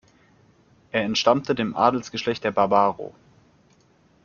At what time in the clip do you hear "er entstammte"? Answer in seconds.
0.91-1.53